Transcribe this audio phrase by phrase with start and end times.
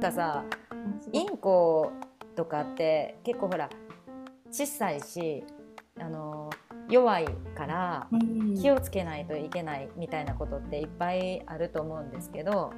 [0.00, 0.44] かさ
[1.12, 1.92] インコ
[2.36, 3.68] とかって結構ほら
[4.50, 5.44] 小さいし
[6.00, 6.50] あの
[6.88, 8.08] 弱いから
[8.60, 12.72] 気をつけないといけないみたいなことっていっぱいあると思うんですけど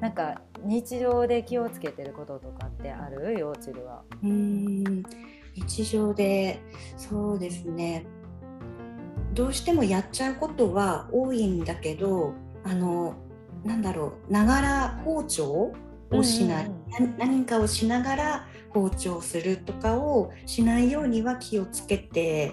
[0.00, 3.38] なんか日常で気をつけてることとかってある？
[3.38, 4.02] 幼稚では。
[4.24, 5.04] うん。
[5.54, 6.60] 日常で
[6.96, 8.04] そうですね。
[9.34, 13.14] どうしてもやっちゃうことは多いんだけどあの
[13.64, 15.72] なんだろうながら包丁
[16.12, 16.68] をしない、う
[17.02, 22.52] んうん、何かをしながら包丁するとかをしないようには気をつけて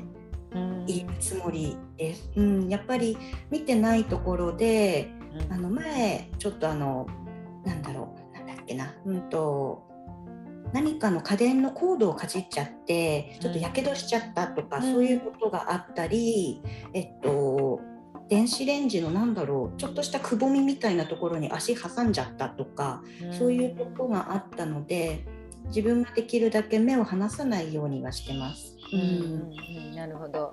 [0.87, 2.29] いるつもりです。
[2.35, 3.17] うん、やっぱり
[3.49, 5.11] 見てないところで、
[5.49, 7.07] あの前ちょっとあの
[7.65, 9.87] なんだろうなんだっけな、うんと
[10.73, 16.61] 何かの家電のコードをかじっちゃってちょっとやけどしちゃったとか、うん、そういうことがあったり、
[16.93, 17.81] えっと
[18.29, 25.25] 電子レンジのなんだろうちょっとしたくぼみみたいなところに足挟んじゃったとか、うん、そういうことがあったので
[25.65, 28.77] 自分ができるだけ目を離さないようにはしてます。
[28.93, 30.51] うん、うん、なるほど。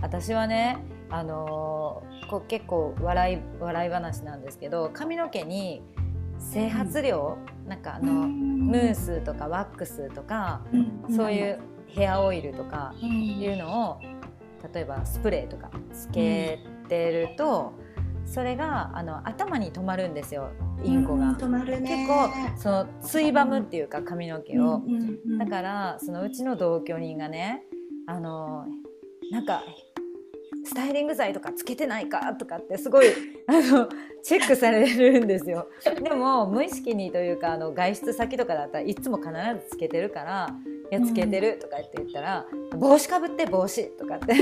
[0.00, 0.78] 私はね、
[1.10, 5.82] あのー、こう結構笑い笑い話なんですけど髪の毛に
[6.38, 14.00] 整髪料、うん、なんかあの、ムースとかワックスとか、うん、そういうヘアオイルとかいうのを、
[14.72, 17.72] 例えばスプレーとかつけてると、
[18.24, 20.50] それがあの頭に止まるんですよ
[20.84, 21.46] インコが、結
[22.06, 24.82] 構そのついばむっていうか髪の毛を、
[25.38, 27.64] だからそのうちの同居人がね
[28.06, 28.66] あの
[29.30, 29.62] なんか
[30.64, 33.06] スタイリング剤とかつけてないかとかってすごい
[33.48, 33.88] あの
[34.22, 35.68] チェックされるんですよ。
[36.02, 39.30] でも無意識にというかあの外出先とかだったらいつも必
[39.64, 40.54] ずつけてるから
[40.92, 44.34] 「いやつけてる」とかって言ったら「帽子かぶって帽子」とかって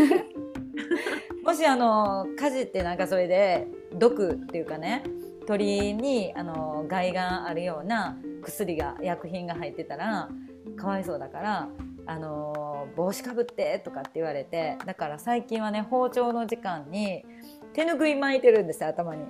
[1.44, 5.02] もしあのかじってなんかそれで毒っていうかね
[5.46, 10.28] 鳥にあの害があるような薬が薬品が入ってたら
[10.76, 11.68] かわいそうだから
[12.06, 17.24] あの帽子かぶってとかって言われてだから最近はね包丁の時間に
[17.72, 19.24] 手ぬぐい巻いてるんですよ頭に。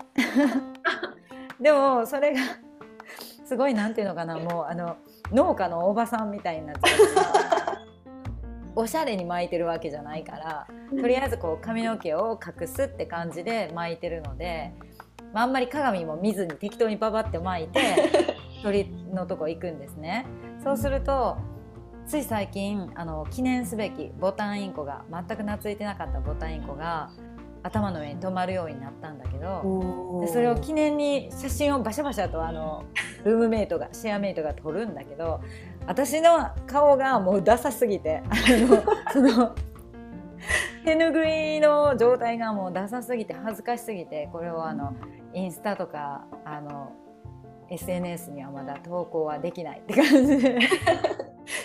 [1.60, 2.40] でもそれが
[3.44, 4.96] すごいなんていうのかなもうあの
[5.32, 7.65] 農家のおばさんみたいになっちゃう
[8.76, 14.72] おしゃれに巻いてるわけじゃないからとりあえずこう髪の毛を隠すって感じで巻いてるので、
[15.32, 17.80] まあ、あんまり鏡も見ずに適当にババって巻いて
[18.62, 20.26] 鳥のとこ行くんですね。
[20.62, 21.36] そうすると
[22.06, 27.10] つい最近あの記念すべきボタンインコが全く懐いてなかったボタンインコが
[27.64, 32.84] 頭の上に止まるようになったんだけどでそれを記念に写真をバシャバシャとあの
[33.24, 35.40] ルームメイトがシェアメイトが撮るんだけど
[35.86, 39.54] 私の顔がもうダサすぎてあのその
[40.84, 44.94] 手ぬぐいの状態がもうダサすぎて恥ずかしすぎてこれをあの
[45.34, 46.92] インスタとかあの
[47.70, 50.58] SNS にはまだ投稿はできないって感じで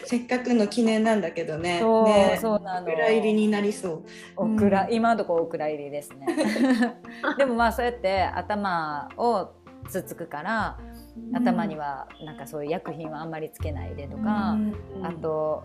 [0.06, 1.80] せっかくの記念なんだけどね。
[1.80, 2.88] そうねそうなの。
[2.88, 4.04] お蔵入りになりそう。
[4.36, 6.28] お蔵、うん、今のところお蔵入りですね。
[7.38, 9.54] でもまあそうやって頭を
[9.90, 10.78] つつくから、
[11.34, 15.64] 頭にはなんかそういう薬品はあんまりつけないでとか、うん、あと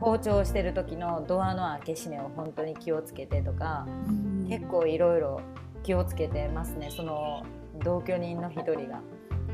[0.00, 5.40] 包丁してる時のドアの開け閉めを本当に気をつけてとか、うん、結構いろいろ
[5.82, 6.90] 気をつけてますね。
[6.90, 7.44] その
[7.84, 9.00] 同居人の一人が。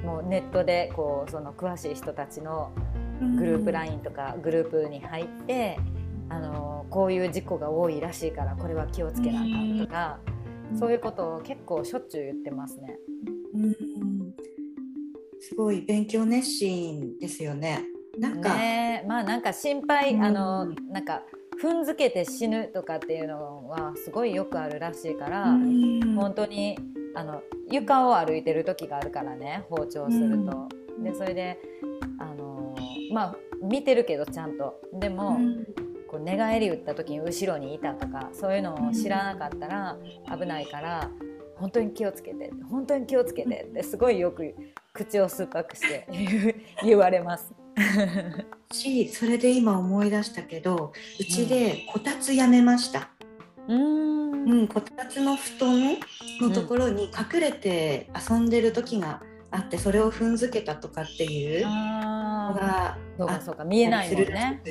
[0.05, 2.71] もうネットでこうその詳しい人たちの
[3.37, 5.77] グループ LINE とかグループに入って、
[6.29, 10.19] あのこういう事故が多いらしいからこれは気をつけなあかんとか、
[10.79, 12.97] そういうことを結構しょっちゅう言ってますね。
[13.55, 14.18] うん
[15.41, 17.85] すごい勉強熱心ですよね。
[18.19, 21.23] なんか、ね、まあなんか心配、あのなんか
[21.63, 25.45] 踏んづけて死ぬとかっていうのはすごいよくあるらしいから、
[26.17, 26.79] 本当に
[27.15, 30.69] あの床を歩いてる時があるからね包丁すると。
[31.03, 31.59] でそれで
[32.19, 32.75] あの
[33.13, 34.81] まあ見てるけどちゃんと。
[34.93, 35.65] でも、うん、
[36.09, 39.97] こう寝返り打った時に後ろにいたとかそういうのを知らなかったら
[40.37, 41.11] 危ないから
[41.57, 44.55] 本当に気をつけて本当に気をつけてってすごいよく
[44.93, 46.07] 口を酸っぱくして
[46.83, 47.53] 言われます。
[48.73, 53.11] しそれで今思い出したけどうちでこたつやめました。
[53.69, 55.97] うん、うん、こたつの布団
[56.41, 64.63] のところに隠れて遊んでる時があってそれを踏んづけたとかっていうのがそうか見えないもんね。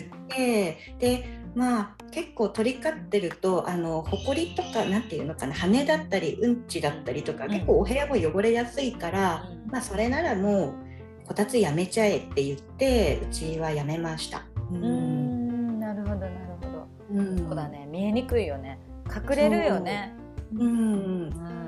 [1.00, 10.75] でまあ結構取り交ってるとあの埃とかなんていうのかな羽だったりうんちだったりとか、うん、結構お部屋も汚れやすいから、うん、まあそれならも
[11.24, 14.45] うこたつやめちゃえって言ってうちはやめました。
[14.71, 16.88] うん、なるほどなるほど。
[17.12, 20.13] うん、そうだね見えにくいよね隠れるよね。
[20.54, 21.68] うん、うん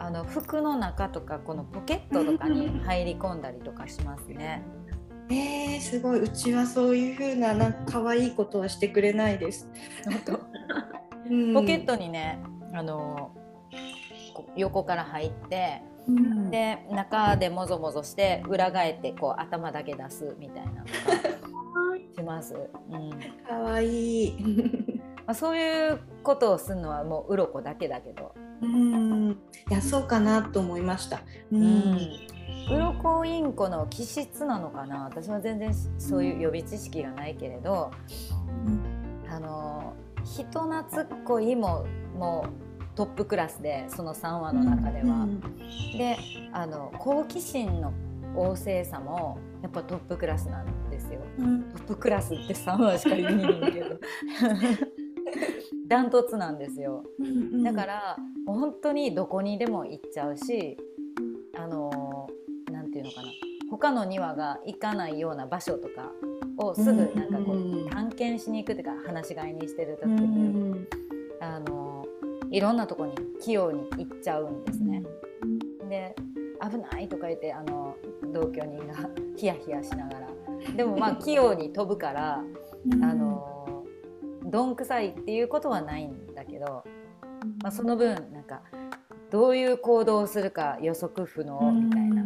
[0.00, 4.62] あの服の中とかこのポケットとかに入り込んだりとかしますね。
[5.30, 6.20] えー、すごい。
[6.20, 9.68] うちはそういう風ななんか可愛いことはしてくれないです。
[11.54, 12.38] ポケットにね
[12.72, 13.32] あの
[14.56, 20.84] 横から入って、うん、で中でもぞもぞして裏返ってこう頭だけ出すみたいな
[22.16, 22.54] します。
[22.90, 23.10] うん、
[23.46, 24.24] かわい。
[24.26, 24.32] い
[25.26, 28.34] まあ、そういうことをするのはもう鱗だけだけど。
[28.62, 29.30] うん。
[29.70, 31.20] いやそうかなと思いました。
[31.52, 32.10] うん、
[32.70, 35.04] 鱗インコの気質なのかな？
[35.04, 37.90] 私は全然そういう予備知識がないけれど、
[38.66, 41.86] うん、あの人懐っこいも
[42.16, 42.46] も
[42.80, 45.16] うトップクラスでその3話の中では。
[45.16, 45.40] うん、
[45.96, 46.16] で
[46.52, 47.92] あの好奇心の
[48.34, 51.20] 旺盛さもやっぱトップクラスなんですよ。
[51.38, 53.96] うん、トップクラスって3話しか言えないけど。
[55.88, 57.04] ダントツなんですよ、
[57.64, 58.16] だから
[58.46, 60.76] 本当にどこにでも行っちゃうし
[62.98, 63.28] て言うのかな。
[63.70, 66.10] 他の庭が行かないような場所とか
[66.56, 70.86] をすぐなんかこう探検しに行くっていうか話し飼いにしてる時に、
[71.40, 72.06] あの
[72.50, 75.02] いろんなとこに器用に行っちゃうんですね。
[75.88, 76.14] で
[76.60, 77.94] 危ないとか言ってあの
[78.32, 78.94] 同居人が
[79.36, 80.28] ヒヤヒヤしながら。
[80.74, 82.42] でもまあ 器用に飛ぶから
[83.02, 83.84] あの
[84.44, 86.84] どんくさいっていうことはないんだけど、
[87.62, 88.62] まあ、その分なんか
[89.30, 92.17] どういう行動をするか予測不能みたいな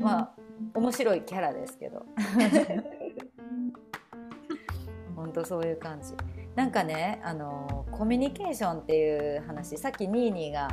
[0.00, 0.32] まあ
[0.74, 2.04] 面白いキャラですけど。
[5.16, 6.14] 本当そういう感じ。
[6.56, 10.68] なんかねあのコミュニケーションっていう話さっきニーニーが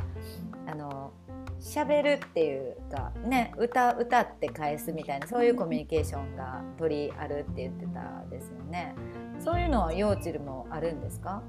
[0.66, 1.12] あの
[1.60, 8.94] 喋るっていうかね歌歌って返すみたいなそういうコミュニケーションが取りあるって言ってたですよね。
[9.38, 11.42] そういうのは幼稚もあるんですか？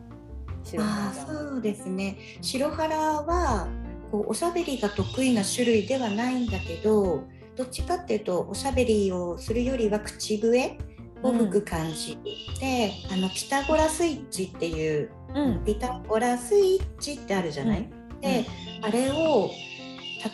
[0.77, 2.17] あそうですね。
[2.41, 3.67] 白原は
[4.11, 7.23] こうおしゃべりが得意な種類ではないんだけど
[7.59, 10.77] どっちかっていうとおしゃべりをするよりは口笛
[11.21, 12.23] を吹く感じ、うん、
[12.61, 18.45] であのピタゴラスイッチっていう、うん、ピタゴラスイッチってあるじゃない、うん、で、
[18.81, 19.51] あれを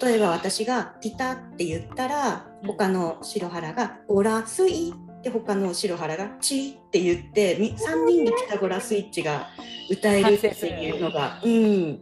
[0.04, 4.94] 例えば私がピタって言ったら他の白原がオラスイ
[5.24, 9.48] で他の白原が「チ」って言って3人でピタゴラスイッチが
[9.89, 12.00] 歌えるっていうのが、うん、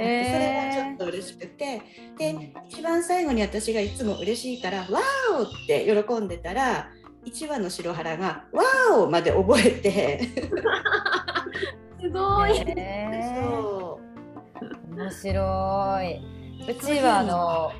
[0.00, 1.82] それがちょっと嬉しくて
[2.18, 6.88] で一番最後に私がいつも嬉しいから「ワーオ!」って喜んでたら
[7.24, 10.20] 1話の白原が「ワーオ!」まで覚えて
[12.00, 12.56] すごい、
[13.36, 14.00] そ
[14.92, 14.96] う。
[14.96, 16.70] 面白い。
[16.70, 17.72] うちはあの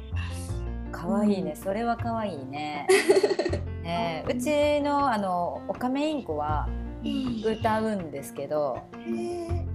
[0.92, 2.86] 可愛いね、それは可愛いね。
[3.84, 6.68] えー、うちのあのオカメインコは
[7.44, 8.78] 歌うんですけど、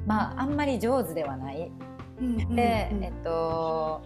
[0.05, 1.71] まああんまり上手ではない。
[2.49, 4.01] で、えっと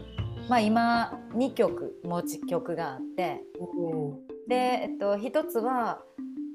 [0.50, 3.41] まあ今2曲持ち曲があって、
[4.47, 6.01] で、えっと、1つは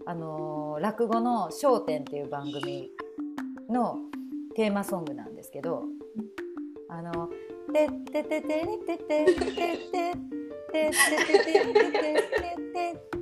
[0.07, 2.91] あの落語の『笑点』っていう番組
[3.71, 3.97] の
[4.57, 5.85] テーマソングなんですけど
[6.91, 7.31] 「あの
[7.73, 10.11] てててててててててて
[10.65, 13.15] てててててて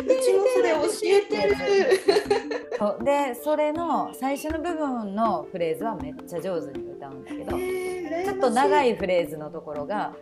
[0.00, 2.35] うちもそれ教えて
[2.78, 10.14] るでそれの最初の部分のフレーズはめっちゃ上手に歌うんだけどちょっと長いフレーズのところが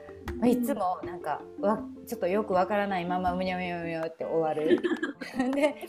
[0.44, 4.80] いつもなんかわちょっとよくわからないままうにょうにょうにょって終わる。
[5.54, 5.86] で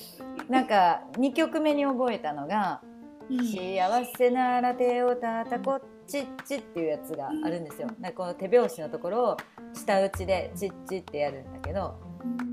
[0.50, 2.82] なんか2曲目に覚えたのが
[3.28, 7.90] 「幸せなら手をたたこっちっち」っていうやつがあるんですよ。
[8.16, 9.38] この手拍子のところを
[9.74, 11.96] 下打ちで「ちっち」ってやるんだけど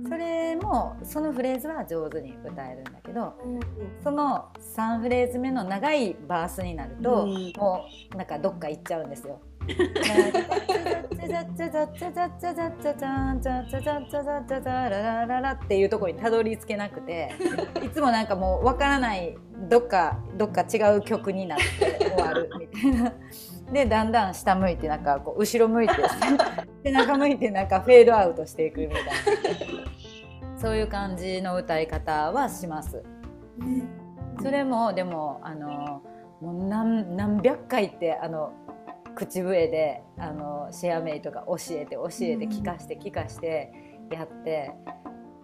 [0.09, 3.61] それもそのフレーズは上手に歌えるんだけど、うん、
[4.03, 9.41] その3フレーズ目の長いバースになると、うん、もうなんかどっか行っちゃうんですよ。
[15.53, 17.31] っていうところにたどり着けなくて
[17.85, 19.37] いつもなんかもうわからない
[19.69, 23.13] どっかどっか違う曲になって終わるみたいな。
[23.73, 25.95] でだんだん下向いてなんかこう後ろ向いて
[26.85, 29.11] 背中向いてなんかフェードアウトしていくみたいな
[30.57, 33.03] そういう感じの歌い方はします。
[34.43, 36.03] それもでもあの
[36.41, 38.53] もう何何百回ってあの
[39.15, 43.73] 口笛であのシェアメイトが教えて教えて聞かして聞かして
[44.11, 44.73] やって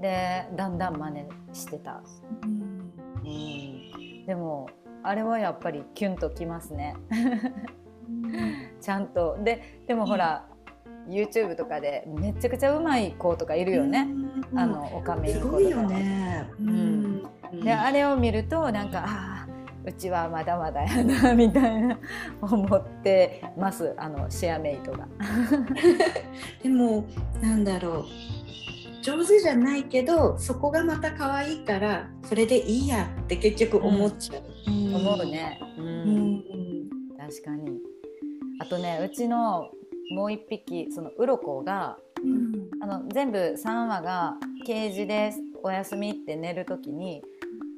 [0.00, 2.02] でだんだん真似してた。
[2.42, 4.68] うん、でも
[5.02, 6.94] あれはやっぱりキュンときますね。
[8.88, 9.36] ちゃんと。
[9.44, 10.46] ででもほら、
[11.06, 14.08] うん、YouTube とかでめちゃくちゃうまい子とかいるよね、
[14.50, 15.58] うん、あのおかめい子とか。
[15.58, 17.22] ね、うん。
[17.62, 19.46] であれを見るとなんかあ
[19.84, 21.98] うちはまだまだやなみたいな
[22.40, 23.94] 思ってます。
[23.98, 25.06] あのシェアメイトが。
[26.62, 27.04] でも
[27.42, 28.04] なんだろう。
[29.02, 34.42] 上手じゃないけどそこがまた可愛いからそれでいいやって結局思っちゃう。
[34.66, 36.42] うん、思うね、うん、うん、
[37.18, 37.97] 確かに。
[38.58, 39.70] あとねうちの
[40.10, 44.36] もう一匹そのウロコが、うん、あの全部3羽が
[44.66, 47.22] ケージでお休みって寝る時に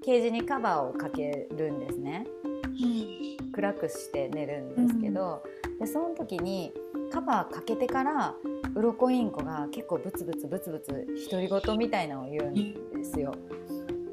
[0.04, 2.26] ケージにカバーをかけるんですね、
[2.64, 6.72] うん、暗くして寝るんですけど、うん、でその時に
[7.12, 8.34] カバーかけてから
[8.74, 13.34] 鱗インコが結構ブツブツブツブツ独り言みたいなのを言うんですよ。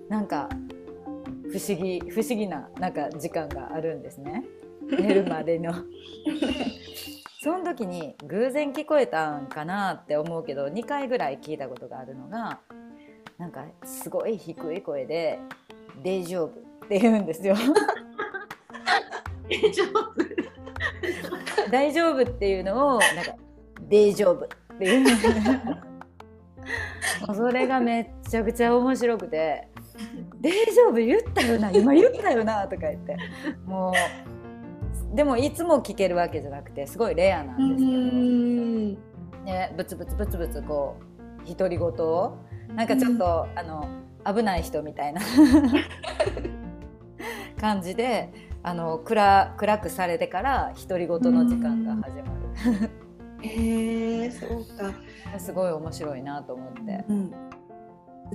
[0.09, 0.49] なんか
[1.51, 4.43] 不思議不思議ななんか時間があるんですね
[4.89, 5.73] 寝るまでの。
[7.41, 12.59] その時に偶然聞こえたんかなって思うけど2回ぐらい聞いたことがあるのが
[13.37, 15.39] なんかすごい低い声で
[16.03, 16.47] 「大丈夫」
[16.85, 17.55] って言うんですよ。
[19.49, 21.69] 大丈夫？
[21.71, 23.35] 大丈夫っていうのをなんか
[23.89, 25.07] 「大丈夫」っていう
[27.35, 29.67] それがめっちゃくちゃ面白くて
[30.41, 30.93] 「大丈夫？
[30.93, 31.71] 言ったよな？
[31.71, 33.15] 今言ったよな」とか言って。
[33.65, 33.93] もう
[35.17, 37.91] でもいつも聞けるわけじゃなくてすごいレアなんですけ
[39.41, 40.97] ど、ね、ブツブツブツブツこ
[41.43, 42.37] う独り言を。
[42.75, 43.87] なんかちょっと、あの
[44.25, 45.21] 危ない人みたいな。
[47.59, 48.31] 感じで
[48.61, 52.35] あの暗暗くされてから独り言の時間が始ま
[52.83, 52.91] る。
[53.41, 54.93] へえそうか。
[55.39, 57.05] すごい面白いなと思って。
[57.09, 57.31] うん、う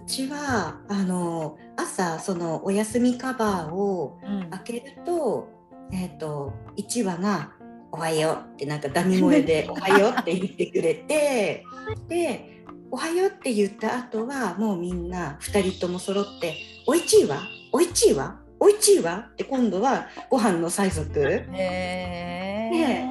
[0.05, 4.19] ちはあの朝そのお休みカバーを
[4.51, 5.62] 開けると、うん、
[5.93, 7.53] えっ、ー、と1羽が
[7.93, 11.65] 「おはよう」ってなんかダミ声で「おはよう」って言ってくれて
[12.09, 16.55] で「おはよう」って言った後はもうみんな2人とも揃って
[16.87, 17.43] 「おいちいわ？
[17.73, 18.39] おいちいわ？
[18.59, 21.11] おいちいわ」って今度はご飯の催促。
[21.21, 21.47] へ
[22.73, 23.05] で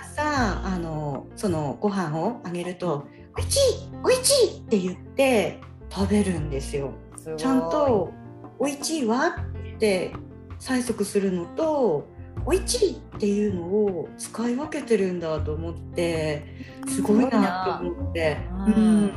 [0.00, 3.60] 朝あのそのご飯をあげると「おいちい？
[4.04, 5.58] おいちい!」って言って
[5.90, 6.92] 食べるんですよ。
[7.36, 8.12] ちゃんと
[8.58, 9.36] 「おいちいわ」
[9.74, 10.12] って
[10.60, 12.06] 催促するのと
[12.48, 16.46] 「おいちい」っていうのを使い分けてるんだと思って
[16.86, 18.38] すごいなと思って。
[18.66, 19.12] うん。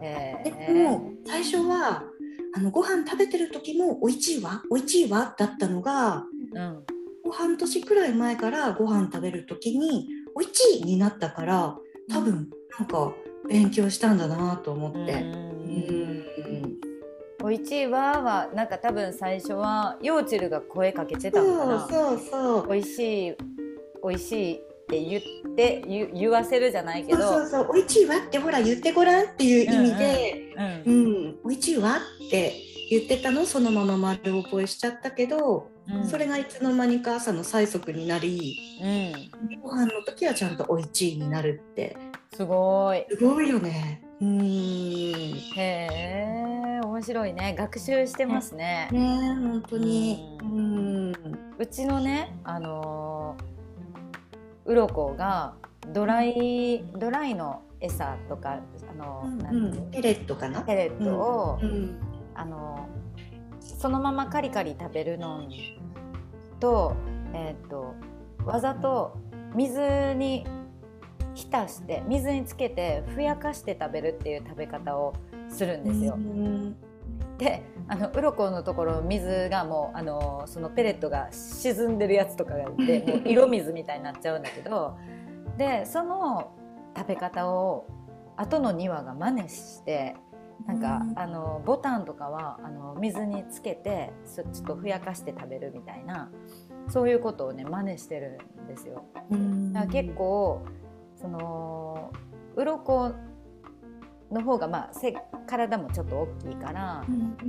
[0.00, 2.02] でも最初は
[2.56, 6.84] あのご飯食べてる時も「おいちいわおいちいわ」だったのが、うん、
[7.30, 11.76] 半年くらい前からご飯食べる時に「おいちい」になったから
[12.10, 13.12] 多分なんか
[13.46, 14.98] 勉強したんだなと思って。
[15.12, 16.29] うん
[17.50, 21.88] おいちいわはなんか多分最初はヨーチルが声かけてたのかな。
[21.90, 23.34] そうそうおいしい
[24.02, 25.22] おいしいって言っ
[25.56, 27.18] て言言わせるじゃないけど。
[27.26, 30.54] そうそうおいちいわってほら言ってごらんっていう意味で、
[30.86, 32.54] うん、うんうん、おいちいわって
[32.88, 41.96] 言ってたのそのまま丸覚えしちゃったけど、うん、それがいつの間にか朝の催促になり、うん、ご飯の時はちゃんとおいちいになるって。
[42.32, 43.04] すごい。
[43.10, 44.04] すごいよね。
[44.20, 44.40] うん。
[45.56, 45.99] へえ。
[45.99, 45.99] 面
[47.10, 47.56] 白いね。
[47.58, 48.88] 学習してますね。
[48.92, 50.38] ね本当に。
[50.42, 51.12] うん。
[51.58, 53.36] うちのねあの
[54.64, 55.54] うろこが
[55.92, 60.62] ドライドライの餌とかあの、うんうん、ペレットかな？
[60.62, 62.00] ペレットを、うんうん。
[62.34, 62.88] あの
[63.60, 65.42] そのままカリカリ食べるの
[66.60, 66.94] と,、
[67.34, 67.94] えーと、
[68.44, 69.18] わざと
[69.54, 70.46] 水に
[71.34, 75.14] 浸して水につけてふやかして食べるっていう食べ方を
[75.48, 76.16] するんですよ。
[77.40, 84.98] であの鱗のところ水がもうあのそのペレットが沈んでるやつとかがいて もう色水みたいになっちゃうんだけど
[85.56, 86.52] でその
[86.94, 87.86] 食べ方を
[88.36, 90.14] 後の2羽が真似して
[90.66, 96.30] なんか、あのボタンとかはあの水につけてちょっとふやかして食べるみたいな
[96.88, 99.04] そういうことをね真似してるんですよ。
[99.72, 100.60] だから結構
[101.16, 102.12] その
[102.56, 103.14] 鱗
[104.30, 105.14] の方がまあ背
[105.46, 107.04] 体もちょっと大きいから、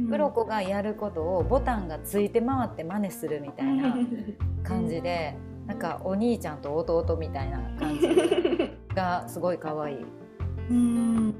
[0.10, 3.96] 鱗がやることをボタンがついて回って真似するみたいな
[4.64, 5.36] 感じで、
[5.68, 8.08] なんかお兄ちゃんと弟みたいな感じ
[8.96, 10.06] がすごい可愛い。
[10.70, 11.36] うん。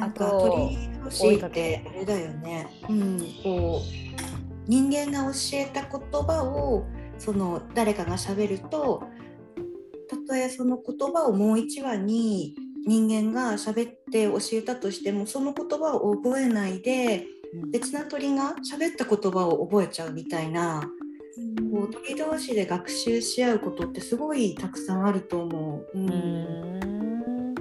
[0.00, 4.08] あと鳥同士ってあれだよね、うん、こう
[4.68, 6.84] 人間が教えた言葉を
[7.18, 9.02] その誰かがしゃべると
[10.08, 12.54] たとえその言葉をもう一話に
[12.86, 17.26] 人間が喋って教えたとしてもその言葉を覚えないで、
[17.70, 20.82] 別な鳥が喋った言葉を覚えちゃうみたいな、
[21.58, 25.98] うん、こう鳥同士で学習し合うことってすごいたくさんあると思う。
[25.98, 27.54] うん。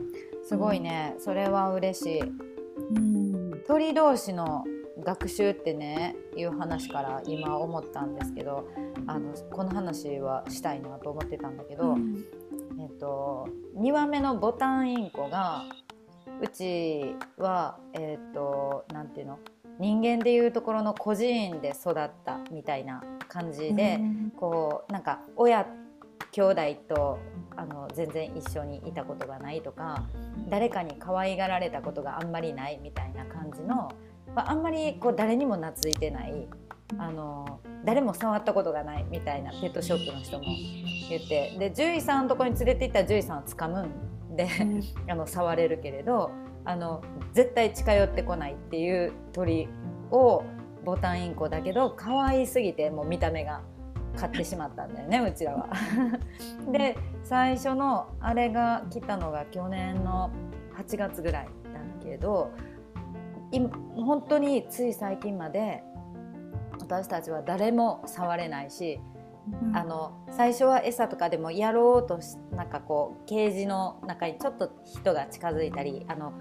[0.43, 4.63] すごいね、それは嬉しい、うん、鳥同士の
[5.03, 8.67] 学習ってねいう話から今思ったんですけど
[9.05, 12.25] あのこの話はしたいなと思ってたんだけど、うん、
[12.87, 15.63] えっと、2羽目のボタンインコが
[16.41, 19.39] うちはえっと何ていうの？
[19.77, 25.67] 人間でいうところの孤児院で育ったみたいな感じで、うん、こうなんか親
[26.31, 27.19] 兄弟と
[27.55, 30.05] あの全然一緒にいたことがないとか
[30.49, 33.91] 誰かに可愛がられたことがあんまりないみたいな感じの、
[34.33, 36.47] まあ、あんまりこう誰にも懐いてない
[36.97, 40.45] あの誰も触ったことがないみたいなペットショップの人も
[41.09, 43.89] 言ってで獣医さんのとこに連れて行ったら獣医さんを掴む
[44.33, 44.47] んで
[45.09, 46.31] あの触れるけれど
[46.63, 47.03] あの
[47.33, 49.67] 絶対近寄ってこないっていう鳥
[50.11, 50.43] を
[50.85, 53.61] ボタンインコだけど可愛すぎてもう見た目が
[54.15, 55.69] 買ってしまったんだよねうちらは。
[56.71, 60.31] で最初のあれが来たのが去年の
[60.77, 61.49] 8月ぐらいだ
[62.03, 62.51] けど
[63.51, 65.83] 今本当につい最近まで
[66.87, 69.01] 私たちは誰も触れないし、
[69.61, 76.31] うん、あの最初は餌とかでもやろうとしなんかこうケージの中にちょっと人が近づいたりあの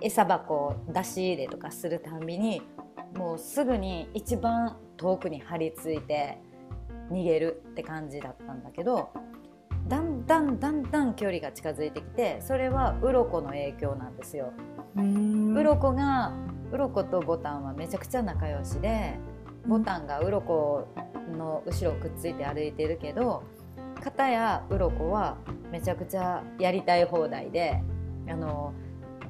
[0.00, 2.62] 餌箱を出し入れとかするたんびに
[3.14, 6.38] もうすぐに一番遠くに張り付いて
[7.12, 9.10] 逃げるって感じだったんだけど
[9.86, 14.52] だんだんだんだん距離が近づいてきてそれは鱗の影響なんですよ。
[14.96, 16.32] 鱗が
[16.72, 19.18] 鱗とボタンはめちゃくちゃ仲良しで
[19.66, 20.86] ボタンが鱗
[21.36, 23.42] の後ろをくっついて歩いてるけど
[24.02, 25.38] 片や鱗は
[25.70, 27.82] めちゃくちゃやりたい放題で
[28.28, 28.72] あの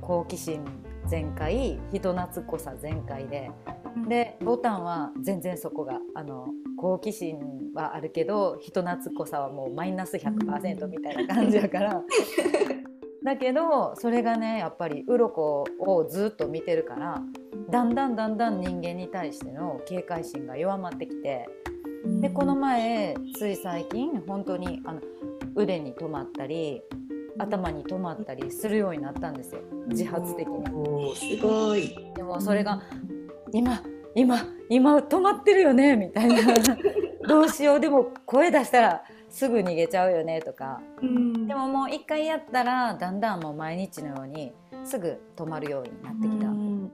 [0.00, 0.64] 好奇心
[1.06, 3.50] 全開人懐っこさ全開で
[4.08, 6.46] でボタンは全然そこがあの
[6.76, 7.38] 好奇心
[7.74, 12.02] はあるけど人懐っこさはもうマイナス100%みたいな感じやから。
[13.24, 17.22] だけどそれがねやっぱり鱗をずっと見てるから
[17.72, 21.48] だんだんだんだん人間に対しての警戒心が弱まってきて
[22.20, 25.00] でこの前つい最近本当にあの
[25.54, 26.82] 腕に止まったり
[27.38, 29.62] 頭に止まったりするようになったんですよ。
[29.86, 31.16] 自発的に。
[31.16, 31.96] すごい。
[32.14, 32.82] でもそれが
[33.52, 33.82] 今
[34.14, 36.36] 今今止まってるよねみたいな。
[37.26, 37.80] どうしよう。
[37.80, 44.52] でも声出したらすぐ逃げちゃうよねとか、うん、でももう一回やったらだんだんもう毎日のように
[44.84, 46.48] すぐ止まるようになってきた。
[46.48, 46.92] うん、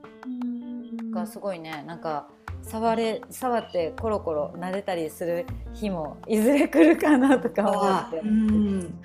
[1.11, 1.83] がすごいね。
[1.85, 2.27] なんか
[2.63, 8.99] 触れ触ってコロコロ撫でたりする日もいずれ来るかなとか思って、うん、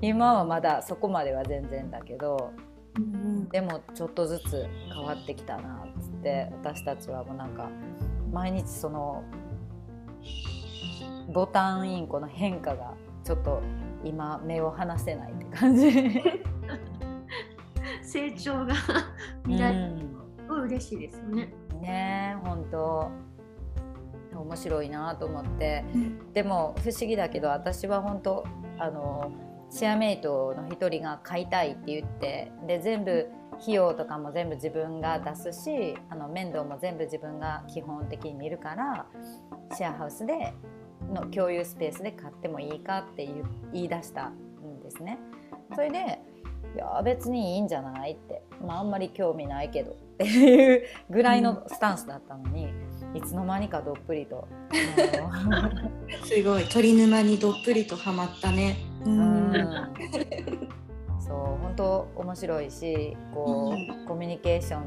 [0.00, 2.52] 今はまだそこまでは全然だけど、
[2.96, 7.70] うん、でもちょっとずつ変わってきたなっつって私たちはもうなんか
[8.32, 9.22] 毎日その
[11.32, 13.62] ボタンインコの変化がちょっと
[14.04, 15.90] 今目を離せないって感じ。
[18.02, 18.74] 成長が
[19.44, 19.85] 見られ
[20.76, 21.52] 嬉しいですよね。
[21.80, 23.10] ね本当。
[24.34, 28.44] 面白いなと思って、うん、でも不思議だけど私は本当
[28.78, 29.32] あの
[29.70, 33.28] シェアメイトの一人が買いたいって言ってで全部
[33.60, 39.06] 費用とかも全部自分が出すしあの面倒も全部自分が基本的に見るから
[39.74, 40.52] シェアハウスで
[41.12, 43.26] の共有スペースで買ってもいいかって
[43.72, 45.18] 言い出したんですね。
[45.74, 46.20] それで
[46.74, 52.68] いや別にいいんじゃないって、まあ、あんまり興味ないけどっていうぐらいのスタンスだったのに、
[53.12, 54.48] うん、いつの間にかどっぷりと
[56.24, 56.64] すごい。
[56.64, 58.76] 鳥沼にどっぷりとはまったね。
[59.04, 59.52] うん、
[61.20, 64.82] そう本当面白いしこう、うん、コミュニケーション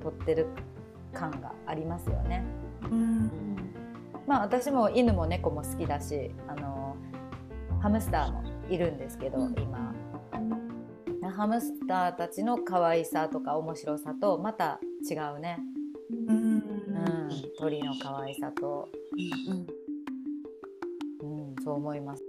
[0.00, 0.46] 取ってる
[1.12, 2.44] 感がありますよね。
[2.84, 3.30] うん。
[4.26, 6.96] まあ私も犬も猫も好きだしあの
[7.80, 9.92] ハムスターもいるんですけど、うん、今
[11.30, 15.58] ハムスターたちの可愛さとか面白さとまた違うね、
[16.28, 16.62] うん、うん、
[17.58, 18.88] 鳥の可愛さと、
[21.20, 22.22] うん、うん、そう思います。